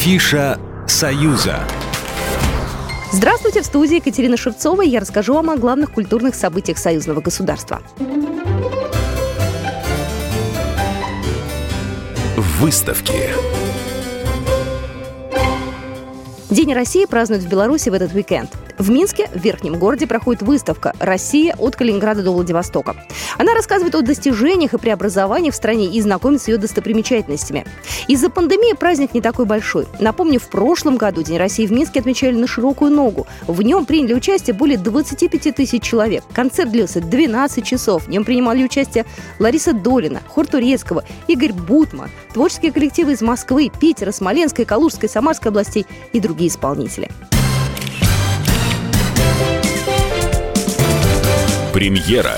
[0.00, 1.58] Афиша «Союза».
[3.12, 7.82] Здравствуйте, в студии Екатерина Шевцова, я расскажу вам о главных культурных событиях союзного государства.
[12.38, 13.28] Выставки.
[16.48, 18.50] День России празднуют в Беларуси в этот уикенд.
[18.80, 22.96] В Минске, в Верхнем городе, проходит выставка «Россия от Калининграда до Владивостока».
[23.36, 27.66] Она рассказывает о достижениях и преобразованиях в стране и знакомит с ее достопримечательностями.
[28.08, 29.86] Из-за пандемии праздник не такой большой.
[29.98, 33.26] Напомню, в прошлом году День России в Минске отмечали на широкую ногу.
[33.46, 36.24] В нем приняли участие более 25 тысяч человек.
[36.32, 38.04] Концерт длился 12 часов.
[38.04, 39.04] В нем принимали участие
[39.38, 45.84] Лариса Долина, Хор Турецкого, Игорь Бутман, творческие коллективы из Москвы, Питера, Смоленской, Калужской, Самарской областей
[46.14, 47.10] и другие исполнители.
[51.72, 52.36] Премьера.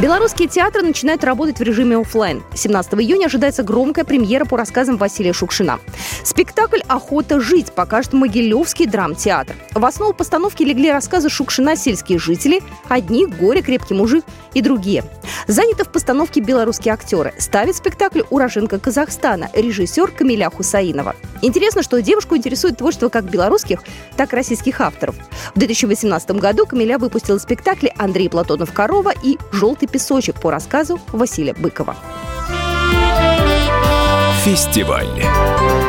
[0.00, 2.44] Белорусские театры начинают работать в режиме офлайн.
[2.54, 5.80] 17 июня ожидается громкая премьера по рассказам Василия Шукшина.
[6.22, 9.56] Спектакль «Охота жить» покажет Могилевский драмтеатр.
[9.74, 15.02] В основу постановки легли рассказы Шукшина «Сельские жители», «Одни», «Горе», «Крепкий мужик» и другие.
[15.48, 17.34] Заняты в постановке белорусские актеры.
[17.38, 21.16] Ставит спектакль уроженка Казахстана, режиссер Камиля Хусаинова.
[21.42, 23.80] Интересно, что девушку интересует творчество как белорусских,
[24.16, 25.16] так и российских авторов.
[25.54, 31.96] В 2018 году Камиля выпустила спектакли «Андрей Платонов-Корова» и «Желтый песочек» по рассказу Василия Быкова.
[34.44, 35.87] Фестиваль.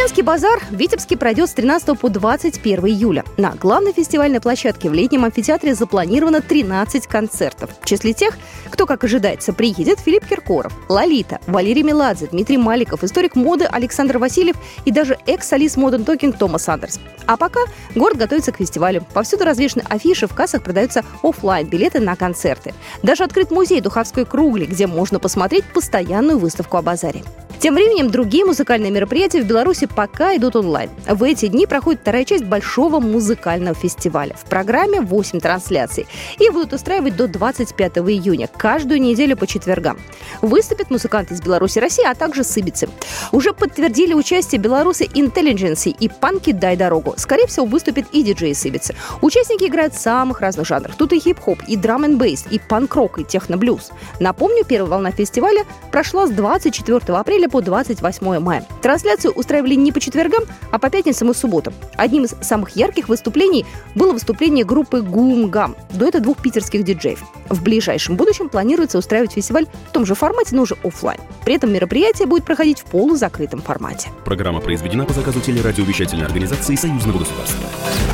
[0.00, 3.22] Славянский базар в Витебске пройдет с 13 по 21 июля.
[3.36, 7.68] На главной фестивальной площадке в летнем амфитеатре запланировано 13 концертов.
[7.82, 8.34] В числе тех,
[8.70, 14.56] кто, как ожидается, приедет Филипп Киркоров, Лолита, Валерий Меладзе, Дмитрий Маликов, историк моды Александр Васильев
[14.86, 16.98] и даже экс-солист Modern Talking Томас Андерс.
[17.26, 17.60] А пока
[17.94, 19.04] город готовится к фестивалю.
[19.12, 22.72] Повсюду развешаны афиши, в кассах продаются офлайн билеты на концерты.
[23.02, 27.22] Даже открыт музей Духовской кругли, где можно посмотреть постоянную выставку о базаре.
[27.60, 30.88] Тем временем другие музыкальные мероприятия в Беларуси пока идут онлайн.
[31.06, 34.34] В эти дни проходит вторая часть большого музыкального фестиваля.
[34.34, 36.06] В программе 8 трансляций.
[36.38, 39.98] И будут устраивать до 25 июня, каждую неделю по четвергам.
[40.40, 42.88] Выступят музыканты из Беларуси и России, а также сыбицы.
[43.30, 47.12] Уже подтвердили участие белорусы Intelligence и панки «Дай дорогу».
[47.18, 48.94] Скорее всего, выступят и диджеи сыбицы.
[49.20, 50.94] Участники играют в самых разных жанрах.
[50.96, 53.90] Тут и хип-хоп, и драм н бейс, и панк-рок, и техно-блюз.
[54.18, 58.64] Напомню, первая волна фестиваля прошла с 24 апреля по 28 мая.
[58.80, 61.74] Трансляцию устраивали не по четвергам, а по пятницам и субботам.
[61.96, 67.22] Одним из самых ярких выступлений было выступление группы Гум-Гам, дуэта двух питерских диджеев.
[67.48, 71.20] В ближайшем будущем планируется устраивать фестиваль в том же формате, но уже офлайн.
[71.44, 74.08] При этом мероприятие будет проходить в полузакрытом формате.
[74.24, 77.68] Программа произведена по заказу телерадиовещательной организации Союзного государства.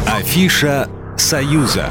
[0.06, 1.90] Афиша «Союза».